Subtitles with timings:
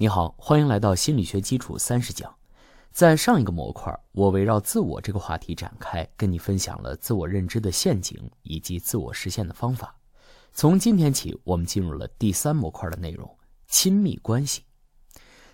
[0.00, 2.34] 你好，欢迎来到心理学基础三十讲。
[2.90, 9.94] 在上一个模块，我围绕自我这个话题展开，跟你分享了自我认知的陷阱以及自我实现的方法。
[10.54, 13.28] 从今天起，我们进入了第三模块的内容——
[13.68, 14.62] 亲密关系。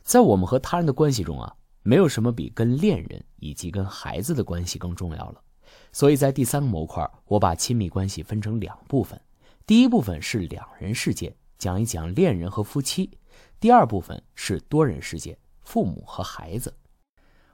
[0.04, 5.42] 在我们和他人的关系中啊，没有什么比跟恋人以及跟孩子的关系更重要了。
[5.90, 9.20] 所以在第三个模块，我把亲密关系分成两部分。
[9.66, 13.10] 第一部分是两人世界，讲一讲恋人和夫妻。
[13.58, 16.72] 第二部分是多人世界，父母和孩子。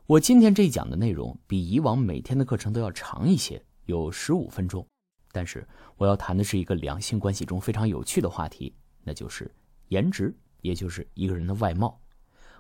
[0.07, 4.87] 我今天这一讲的内容比以往每天的课程都要长一些，有十五分钟。
[5.31, 9.51] 但是我要谈的是一个两性关系中非常有趣的话题，那就是
[9.89, 12.01] 颜值，也就是一个人的外貌。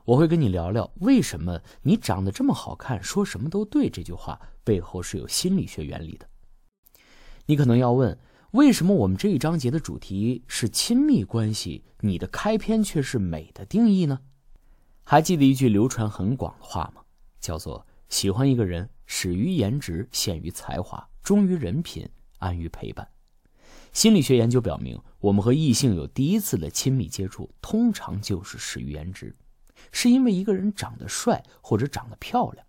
[0.04, 6.26] 我会跟你聊聊为什么你长得这么好看，说什么都对这句话背后是有心理学原理的。
[7.46, 8.18] 你可能要问。
[8.52, 14.20] 为什么我们这一章节的主题是亲密关系，你的开篇却是美的定义呢？
[15.04, 17.00] 还记得一句流传很广的话吗？
[17.40, 22.06] 叫做“喜欢一个人，始于颜值，陷于才华，忠于人品，
[22.40, 23.08] 安于陪伴”。
[23.94, 29.34] 心理学研究表明，我们和异性有第一次的亲密接触，通常就是始于颜值，
[29.92, 32.66] 是因为一个人长得帅或者长得漂亮，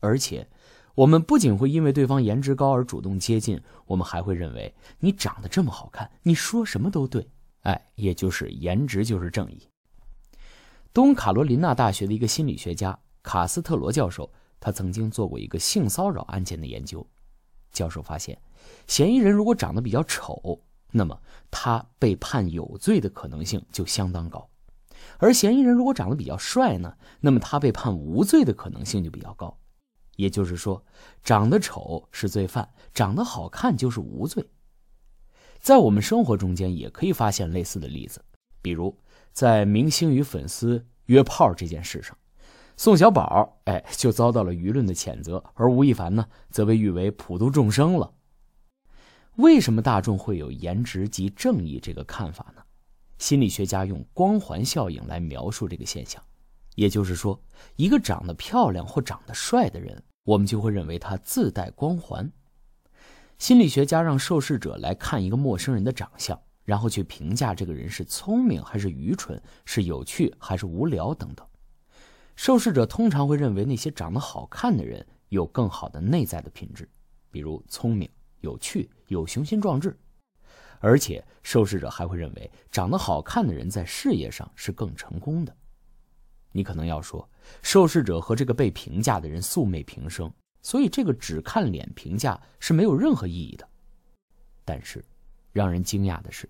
[0.00, 0.46] 而且。
[0.94, 7.28] 我们不仅会因为对方颜值高而主动接近，我们还会认为你长得这么好看，你说什么都对。
[7.62, 9.68] 哎，也就是颜值就是正义。
[10.92, 17.04] 东卡罗琳娜大学的一个心理学家卡斯特罗教授，他曾经做过一个性骚扰案件的研究。
[17.72, 18.38] 教授发现，
[18.86, 20.60] 嫌疑人如果长得比较丑，
[20.92, 21.18] 那么
[21.50, 24.48] 他被判有罪的可能性就相当高；
[25.18, 29.58] 而嫌疑人如果长得比较帅呢，那么他被判无罪的可能性就比较高。
[30.16, 30.84] 也就是说，
[31.22, 34.44] 长得丑是罪犯，长得好看就是无罪。
[35.60, 38.22] 在我们生活中间也可以发现类似的例子，
[38.60, 38.96] 比如
[39.32, 42.16] 在明星与粉丝约炮这件事上，
[42.76, 48.12] 宋小宝哎就遭到了舆论的谴责，而吴亦凡呢则被誉为普度众生了。
[49.36, 52.62] 为什么大众会有颜值即正义这个看法呢？
[53.18, 56.22] 心理学家用光环效应来描述这个现象。
[56.74, 57.40] 也就是说，
[57.76, 62.30] 一个长得漂亮或长得帅的人，我们就会认为他自带光环。
[63.38, 71.46] 心理学家让受试者来看一个陌生人的长相，然后去评价这个人是聪明还是愚蠢，是有趣还是无聊等等。
[72.36, 76.88] 受试者通常会认为那些长得好看的人有更好的内在的品质，
[77.30, 78.08] 比如聪明、
[78.40, 79.96] 有趣、有雄心壮志，
[80.80, 85.54] 而且受试者还会认为长得好看的人在事业上是更成功的。
[86.56, 87.28] 你可能要说，
[87.62, 90.32] 受试者和这个被评价的人素昧平生，
[90.62, 93.68] 所以这个只看脸评价是没有任何意义的。
[94.64, 95.04] 但是，
[95.52, 96.48] 让人惊讶的是，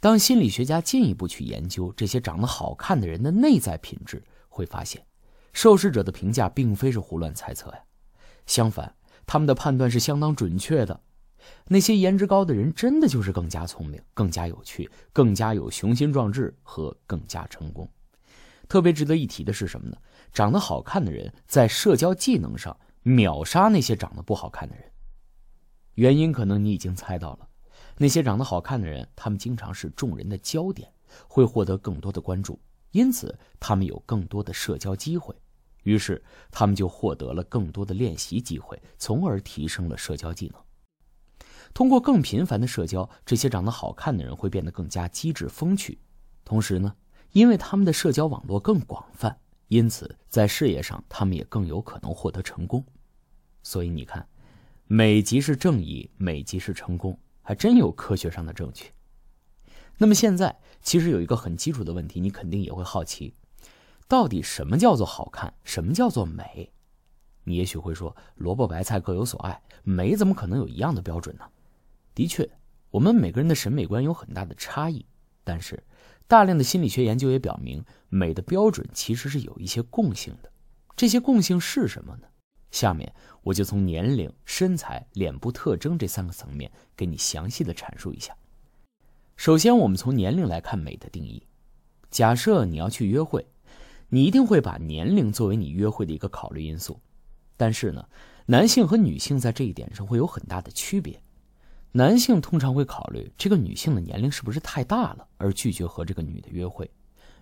[0.00, 5.04] 当心理学家进一步去研究这些长得好看的人的内在品质，会发现，
[5.52, 7.78] 受试者的评价并非是胡乱猜测呀，
[8.46, 8.94] 相反，
[9.26, 10.98] 他们的判断是相当准确的。
[11.68, 17.86] 那些颜值高的人真的就是更加聪明、更加有趣、更加有雄心壮志和更加成功。
[18.68, 19.96] 特别值得一提的是什么呢？
[20.32, 24.84] 长得好看的人在社交技能上秒杀那些长得不好看的人。
[25.94, 27.48] 原因可能你已经猜到了，
[27.98, 30.90] 那些长得好看的人，他们经常是众人的焦点，
[31.28, 32.58] 会获得更多的关注，
[32.90, 35.34] 因此他们有更多的社交机会，
[35.84, 36.20] 于是
[36.50, 40.60] 他们就获得了更多的练习机会，从而提升了社交技能。
[41.72, 45.98] 通过更频繁的社交，这些长得好看的人会变得更加机智风趣，
[46.44, 46.94] 同时呢。
[47.34, 49.36] 因为他们的社交网络更广泛，
[49.66, 52.82] 因此在事业上他们也更有可能获得成功。
[53.64, 54.24] 所以你看，
[54.86, 58.92] 美即是正义，美即是成功，还真有科学上的证据。
[59.98, 63.34] 那么现在其实有一个很基础的问题，你肯定也会好奇：
[64.06, 65.52] 到底什么叫做好看？
[65.64, 66.70] 什么叫做美？
[67.42, 71.44] 你也许会说，萝卜白菜各有所爱，美怎么可能有一样的标准呢？
[72.14, 72.48] 的确，
[72.92, 75.04] 我们每个人的审美观有很大的差异，
[75.42, 75.82] 但是。
[76.26, 80.50] 大量的心理学研究也表明，美的标准其实是有一些共性的。
[80.96, 82.26] 这些共性是什么呢？
[82.70, 88.36] 下面我就从年龄、身材、脸部特征这三个层面给你详细的阐述一下。
[89.36, 91.46] 首先，我们从年龄来看美的定义。
[92.10, 93.46] 假设你要去约会，
[94.08, 97.00] 你一定会把年龄作为你约会的一个考虑因素。
[97.56, 98.08] 但是呢，
[98.46, 101.20] 男性和女性在这一点上会有很大的区别。
[101.96, 106.84] 男性通常会考虑这个女性的年龄是不是太大了，而拒绝和这个女的约会；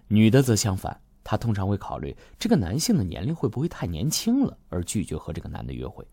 [0.08, 6.06] 女的则相反，她通常会考虑这个男性的年龄会不会太年轻了，而拒绝和这个男的约会。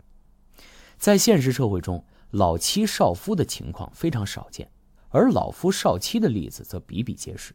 [0.98, 2.02] 在现实社会中，
[2.32, 4.72] 老妻少夫的情况非常少见，
[5.10, 7.54] 而老夫少妻的例子则比比皆是。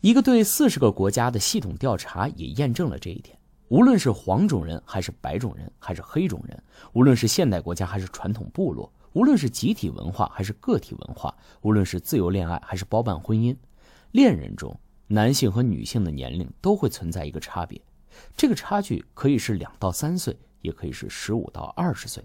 [0.00, 3.38] 一个对四十个国家的系统调查也验证了这一点。
[3.68, 6.56] 无论是黄种人，还是白种人，还是黑种人；
[6.94, 13.56] 无论是现代国家，还是传统部落；无论是集体文化，还是个体文化；无论是自由恋爱，还是包办婚姻，
[14.12, 17.80] 恋人中男性和女性的年龄都会存在一个差别。
[18.36, 22.22] 这个差距可以是两到三岁，也可以是十五到二十岁，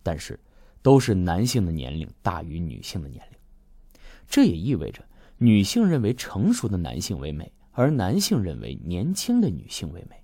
[0.00, 0.38] 但是
[0.80, 4.00] 都是男性的年龄大于女性的年龄。
[4.28, 5.04] 这也意味着
[5.38, 10.22] 女性认为成熟的男性为美，而男性认为年轻的女性为美。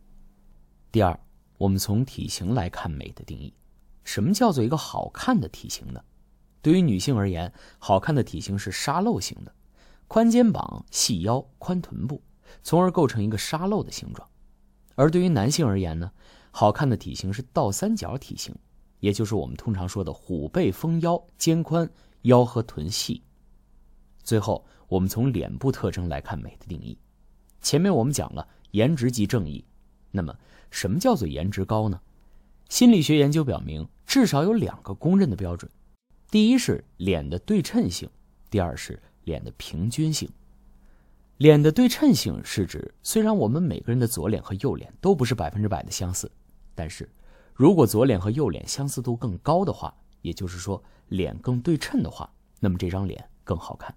[0.92, 1.18] 第二，
[1.58, 3.52] 我们从体型来看美的定义。
[4.04, 6.00] 什么叫做一个好看的体型呢？
[6.62, 9.54] 对于女性而言，好看的体型是沙漏型的，
[10.06, 12.22] 宽肩膀、细腰、宽臀部，
[12.62, 14.28] 从而构成一个沙漏的形状。
[14.94, 16.10] 而对于男性而言呢，
[16.50, 18.54] 好看的体型是倒三角体型，
[19.00, 21.90] 也就是我们通常说的虎背蜂腰，肩宽，
[22.22, 23.22] 腰和臀细。
[24.22, 26.96] 最后，我们从脸部特征来看美的定义。
[27.60, 29.64] 前面我们讲了颜值即正义，
[30.10, 30.34] 那么。
[30.70, 32.00] 什么叫做颜值高呢？
[32.68, 35.70] 心理学研究表明，至少有两个公认的标准：
[36.30, 38.08] 第一是脸的对称性，
[38.50, 40.28] 第二是脸的平均性。
[41.38, 46.30] 脸的对称性是指，虽然我们每个人的左脸和右脸都不是百分之百的相似，
[46.74, 47.08] 但是
[47.54, 53.94] 如果左脸和右脸相似度更高的话，也就是说脸更对称的话，那么这张脸更好看。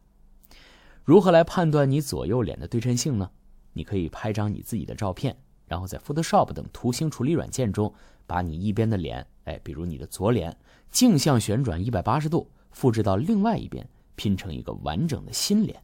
[1.04, 3.30] 如何来判断你左右脸的对称性呢？
[3.74, 5.38] 你可以拍张你自己的照片。
[5.68, 7.94] 然后在 Photoshop 等图形处理软件中，
[8.25, 10.56] 把你一边的脸，哎，比如你的左脸，
[10.92, 15.82] 镜像旋转一百八十度，复制到另外一边，拼成一个完整的新脸。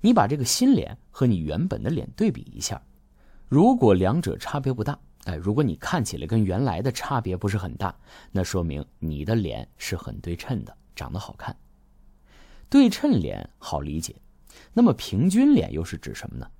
[0.00, 2.82] 你把这个新脸和你原本的脸对比一下，
[3.46, 7.94] 如果两者差别不大，哎，如果你看起来跟原来的差别不是很大，
[8.32, 11.54] 那说明你的脸是很对称的，长得好看。
[12.70, 14.16] 对称脸好理解，
[14.72, 16.50] 那么平均脸又是指什么呢？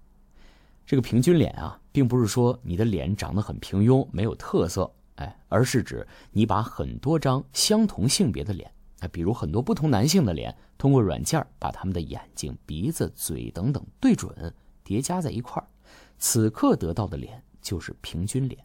[0.84, 14.54] 这个平均脸啊，并不是说你的脸长得很平庸、没有特色，哎，而是指你把很多张相同性别的脸，哎，比如很多不同男性的脸，通过软件把他们的眼睛、鼻子、嘴等等对准，
[14.84, 15.66] 叠加在一块儿，
[16.18, 18.64] 此刻得到的脸就是平均脸。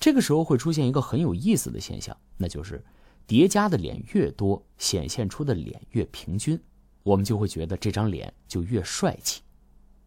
[0.00, 2.84] 这个时候会出现一个很有意思的现象，那就是
[3.24, 6.60] 叠加的脸越多，显现出的脸越平均，
[7.04, 9.42] 我们就会觉得这张脸就越帅气。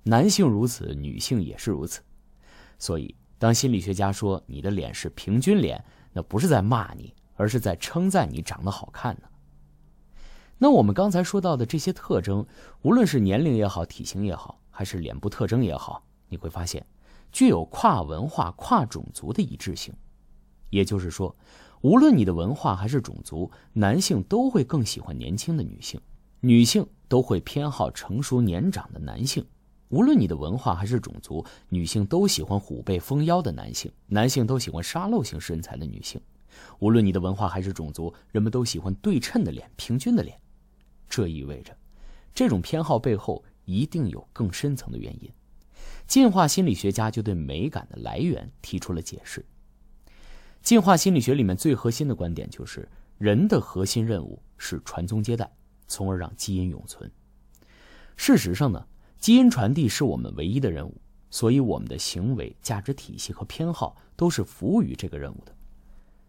[0.03, 2.01] 男性如此，女性也是如此，
[2.77, 5.83] 所以当心理学家说你的脸是平均脸，
[6.13, 9.29] 那不是在骂你，而是在称赞你长得好看呢。
[10.57, 12.45] 那我们刚才说到的这些特征，
[12.81, 16.85] 无论是年龄也好，体型也好，还是脸部特征也好，你会发现
[17.31, 19.93] 具有跨文化、跨种族的一致性。
[20.69, 21.33] 也就是说，
[21.79, 26.01] 无论你的文化还是种族，男性都会更喜欢年轻的女性，
[26.41, 29.45] 女性都会偏好成熟年长的男性。
[29.89, 36.21] 无论你的文化还是种族，女性都喜欢虎背蜂腰的男性，男性都喜欢沙漏型身材的女性。
[36.77, 40.39] 无论你的文化还是种族，人们都喜欢对称的脸、平均的脸。
[41.09, 41.75] 这意味着，
[42.35, 45.31] 这种偏好背后一定有更深层的原因。
[46.05, 49.43] 进化心理学家就对美感的来源提出了解释。
[50.61, 52.87] 进化心理学里面最核心的观点就是，
[53.17, 55.51] 人的核心任务是传宗接代，
[55.87, 57.09] 从而让基因永存。
[58.15, 58.85] 事实上呢？
[59.19, 60.95] 基因传递是我们唯一的任务，
[61.29, 65.53] 所以我们的行为、价值体系和偏好都是服务于这个任务的。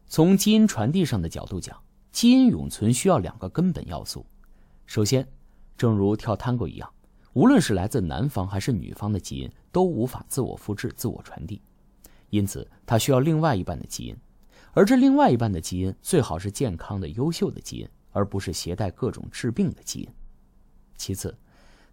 [0.06, 1.80] 从基因传递上的角度讲，
[2.10, 4.26] 基因永存需要两个根本要素。
[4.86, 5.26] 首先，
[5.76, 6.92] 正如跳探戈一样，
[7.32, 11.62] 无论是来自男方还是女方的基因都无法自我复制、自我传递，
[12.30, 14.16] 因此它需要另外一半的基因，
[14.72, 20.08] 而这另外一半的基因最好是健康的、优秀的基因，而不是携带各种致病的基因。
[20.96, 21.38] 其次，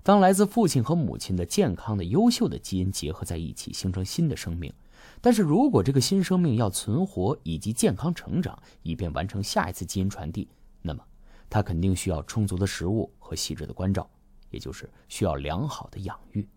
[0.08, 4.74] 当来自父亲和母亲的健康的、优秀的基因结合在一起，形成新的生命。
[5.20, 10.48] 但是如果这个新生命要存活以及健康成长，以便完成下一次基因传递，
[10.82, 11.04] 那么
[11.50, 14.10] 它肯定需要充足的食物和细致的关照，
[14.50, 16.48] 也就是需要良好的养育。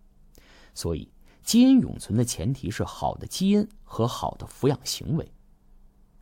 [0.72, 1.10] 所以，
[1.42, 5.28] 基因永存的前提是好的基因和好的抚养行为。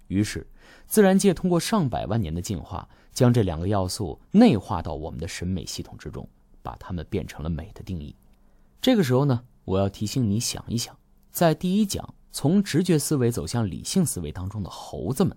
[0.06, 0.46] 于是，
[0.86, 6.26] 自然界通过上百万年的进化，将这两个要素内化到我们的审美系统之中。
[6.62, 8.14] 把它们变成了美的定义。
[8.80, 10.96] 这个时候呢，我要提醒你想一想，
[11.30, 15.36] 在第一讲从直觉思维走向理性思维当中的猴子们，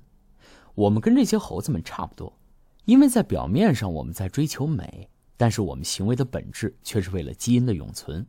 [0.76, 2.38] 我们跟这些猴子们差不多，
[2.86, 8.26] 因为在表面上我们在追求美，但是我们行为的本质却是为了基因的永存。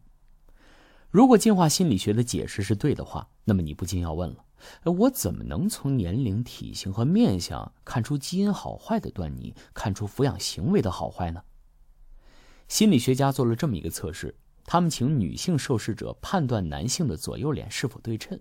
[1.11, 4.44] 如果进化心理学的解释是对的话，那么你不禁要问了：
[4.90, 11.42] 我怎么能从年龄、体型和面相看出基因好坏的端倪，看出抚养行为的好坏呢？
[12.73, 18.41] 心理学家做了这么一个测试，他们请女性受试者判断男性的左右脸是否对称，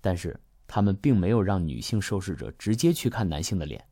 [0.00, 3.86] 但是他们并没有让女性受试者直接去看男性的脸，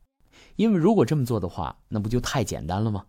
[0.57, 3.05] 因为如果这么做的话，那不就太简单了吗？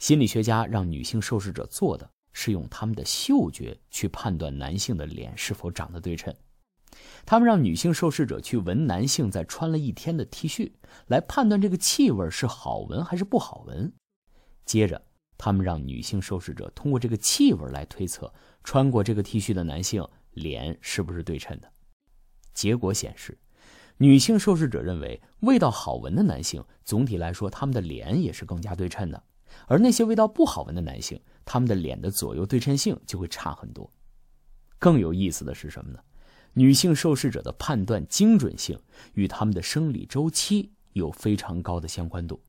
[0.00, 6.34] 心理学家让女性受试者做的是用他们的嗅觉去判断男性的脸是否长得对称。
[7.24, 10.72] 他们让女性受试者去闻男性在穿了一天的 T 恤，
[11.06, 13.92] 来判断这个气味是好闻还是不好闻。
[14.64, 15.00] 接着，
[15.38, 18.32] 他们让女性受试者通过这个气味来推测
[18.64, 21.70] 穿过这个 T 恤的男性脸是不是对称的。
[22.52, 23.38] 结果显示，
[23.98, 29.22] 女性受试者认为味道好闻的男性总体来说他们的脸也是更加对称的，
[29.66, 33.90] 而那些味道不好闻的男性，他们的脸的左右对称性就会差很多。
[34.78, 35.98] 更有意思的是什么呢？
[36.54, 38.80] 女性受试者的判断精准性
[39.12, 42.42] 与他们的生理周期有非常高的相关度。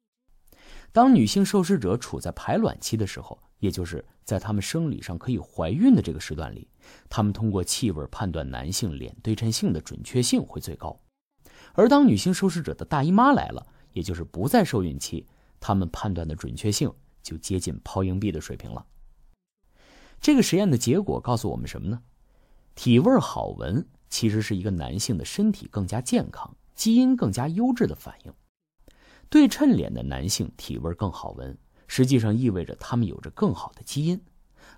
[0.92, 6.68] 当女性受试者处在排卵期的时候，也就是在她们生理上可以怀孕的这个时段里，
[7.10, 11.00] 她们通过气味判断男性脸对称性的准确性会最高。
[11.74, 15.26] 而当女性受试者的大姨妈来了，也就是不在受孕期，
[15.60, 16.92] 她们判断的准确性
[17.22, 18.86] 就接近抛硬币的水平了。
[20.20, 22.02] 这个实验的结果告诉我们什么呢？
[22.76, 23.88] 体味好闻。
[24.10, 28.34] 其实是一个男性的身体更加健康、基因更加优质的反应。
[29.30, 31.58] 对称脸的男性体味更好闻，
[31.88, 34.22] 实际上意味着他们有着更好的基因。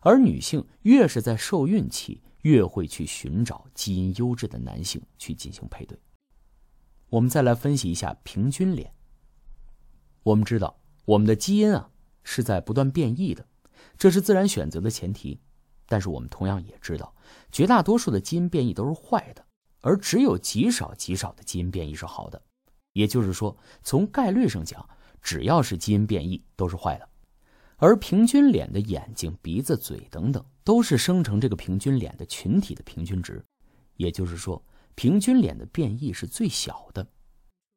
[0.02, 6.00] 而女性越是在受孕期，越会去寻找基因优质的男性去进行配对。
[7.10, 8.94] 我们再来分析一下平均脸。
[10.24, 11.90] 我们知道，我们的基因啊
[12.24, 13.46] 是在不断变异的，
[13.98, 15.40] 这是自然选择的前提。
[15.88, 17.16] 但是我们同样也知道，
[17.52, 19.44] 绝大多数的基因变异都是坏的，
[19.82, 22.42] 而只有极少极少的基因变异是好的。
[22.94, 24.88] 也就是说，从概率上讲，
[25.22, 27.10] 只要是基因变异都是坏的。
[27.78, 33.44] 而平均脸的眼睛、鼻子、嘴等等，都是生成这个平均脸的群体的平均值。
[33.96, 34.64] 也就是说，
[34.96, 37.08] 平均脸的变异是最小的。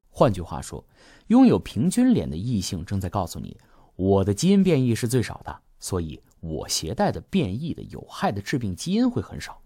[0.08, 0.84] 换句话说，
[1.28, 3.56] 拥有平均脸的异性正在告诉你，
[3.96, 6.20] 我的基因变异是最少的，所以。
[6.44, 9.61] 我携带的变异的有害的致病基因会很少，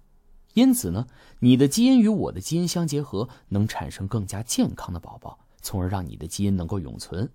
[0.57, 1.07] 因此呢，
[1.41, 7.31] 你的基因与我的基因相结合，能产生更加健康的宝宝，从而让你的基因能够永存。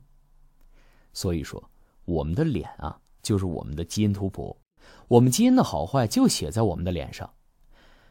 [1.14, 1.70] 所以说，
[2.06, 4.58] 我们的脸啊，就是我们的基因图谱，
[5.08, 7.32] 我们基因的好坏就写在我们的脸上。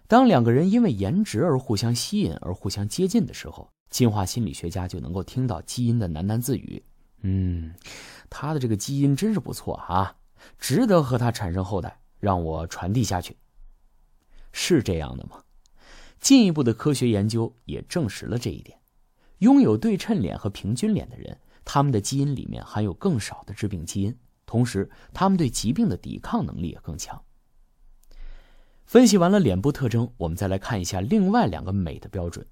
[0.07, 6.81] 当两个人因为颜值而互相吸引而互相接近的时候，进化心理学家就能够听到基因的喃喃自语
[7.23, 7.75] ：“嗯，
[8.29, 10.14] 他的这个基因真是不错啊。”
[10.57, 13.37] 值得和他产生后代，让我传递下去。
[14.52, 15.42] 是这样的吗？
[16.21, 18.78] 进一步的科学研究也证实了这一点。
[19.38, 24.14] 拥有对称脸和平均脸的人，他们的基因里面含有更少的致病基因，
[24.45, 27.23] 同时他们对疾病的抵抗能力也更强。
[28.85, 32.47] 分析完了脸部特征，我们再来看一下另外两个美的标准。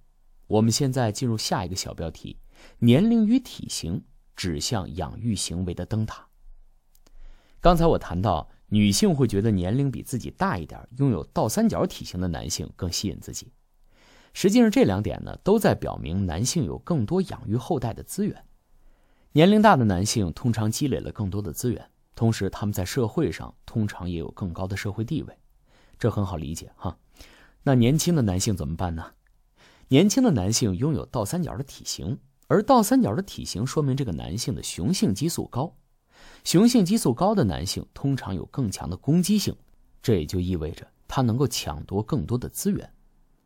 [0.47, 2.39] 我们现在进入下一个小标题：
[2.79, 4.05] 年龄与体型
[4.37, 6.28] 指向养育行为的灯塔。
[7.61, 13.53] 刚才我谈到，女性会觉得年龄比自己大一点、拥有倒三角体型的男性更吸引自己。
[14.33, 18.45] 实际上，这两点呢，都在表明男性有更多养育后代的资源。
[19.33, 25.37] 年龄大的男性通常积累了更多的资源，同时他们在社会上通常也有更高的社会地位，
[25.99, 26.97] 这很好理解哈。
[27.65, 29.13] 那年轻的男性怎么办呢？
[29.89, 35.75] 年轻的男性拥有倒三角的体型，而倒三角的体型说明这个男性的雄性激素高。
[36.45, 39.55] 雄性激素高的男性通常有更强的攻击性，
[40.03, 42.91] 这也就意味着他能够抢夺更多的资源。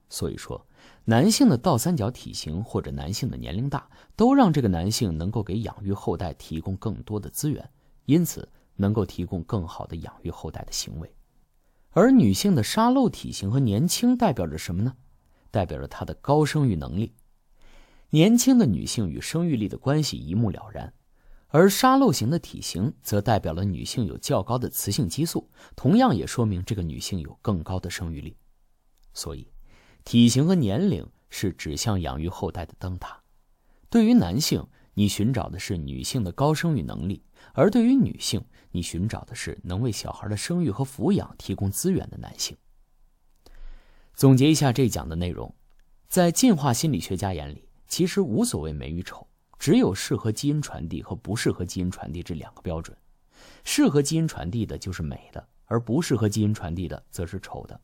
[0.08, 0.64] 所以说，
[1.04, 7.68] 男性的倒三角体型或者男性的年龄大，都让这个男性能够给养育后代提供更多的资源，
[8.04, 11.10] 因此能够提供更好的养育后代的行为。
[11.90, 14.94] 而女性的沙漏体型和年轻代表着什么呢？
[15.50, 17.14] 代表着她的高生育能力。
[18.10, 20.92] 年轻的女性与生育力的关系一目了然。
[21.54, 28.34] 而沙漏型的体型则代表了女性有较高的雌性激素，同样也说明这个女性有更高的生育力。
[29.12, 29.46] 所以，
[30.02, 33.22] 体型和年龄是指向养育后代的灯塔。
[33.90, 42.56] 对于男性，你寻找的是女性的高生育能力；而对于女性，你寻找的是能为小孩的生育和抚养提供资源的男性。
[44.14, 45.54] 总结一下这讲的内容，
[46.08, 49.28] 在进化心理学家眼里，其实无所谓美与丑。
[49.62, 52.98] 只有适合基因传递和不适合基因传递这两个标准，
[53.62, 57.80] 适合基因传递的就是美的，而不适合基因传递的则是丑的。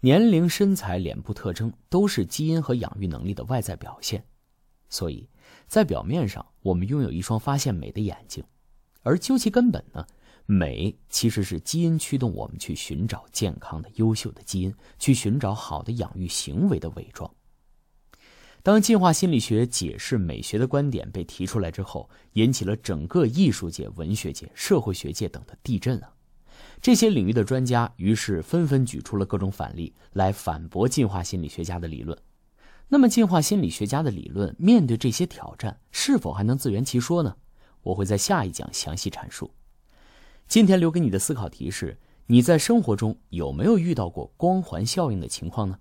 [0.00, 4.24] 年龄、身材、脸部特征都是基因和养育能力的外在表现，
[4.88, 5.28] 所以
[5.68, 8.42] 在表面上我们拥有一双发现美的眼睛，
[9.02, 10.04] 而究其根本呢，
[10.44, 17.32] 美其实是基因驱动我们去寻找健康的、优秀的基因，去寻找好的养育行为的伪装。
[18.66, 26.12] 当进化心理学解释美学的观点被提出来之后，引起了整个艺术界、文学界、社会学界等的地震啊！
[26.82, 32.18] 这些领域的专家于是纷纷举出了各种反例来反驳进化心理学家的理论。
[32.88, 37.36] 那么，进化心理学家的理论面对这些挑战，是否还能自圆其说呢？
[37.84, 39.52] 我会在下一讲详细阐述。
[40.48, 41.96] 今天留给你的思考题是：
[42.26, 45.78] 你在生活中有没有遇到过光环效应的情况呢？